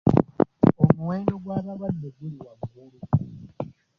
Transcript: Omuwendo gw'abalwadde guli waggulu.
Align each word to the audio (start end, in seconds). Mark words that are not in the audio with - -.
Omuwendo 0.83 1.33
gw'abalwadde 1.43 2.09
guli 2.17 2.37
waggulu. 2.45 2.99